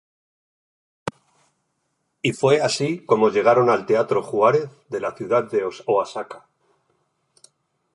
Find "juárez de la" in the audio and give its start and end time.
4.23-5.15